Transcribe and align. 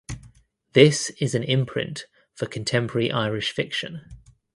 This 0.73 1.11
is 1.19 1.35
an 1.35 1.43
imprint 1.43 2.07
for 2.33 2.47
contemporary 2.47 3.11
Irish 3.11 3.51
fiction. 3.51 4.01